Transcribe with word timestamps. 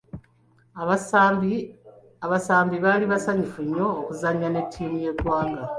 Abasambi 2.25 2.75
baali 2.83 3.05
basanyufu 3.13 3.59
nnyo 3.65 3.87
okuzannya 4.01 4.47
ne 4.51 4.61
ttiimu 4.65 4.97
y'eggwanga. 5.03 5.63